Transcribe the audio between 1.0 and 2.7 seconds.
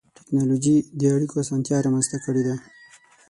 اړیکو اسانتیا رامنځته کړې ده.